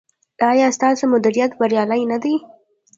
ایا 0.49 0.67
ستاسو 0.77 1.03
مدیریت 1.13 1.51
بریالی 1.59 2.03
نه 2.11 2.17
دی؟ 2.23 2.33